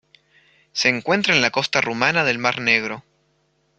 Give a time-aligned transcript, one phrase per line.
[0.73, 3.03] Se encuentra en la costa rumana del Mar Negro.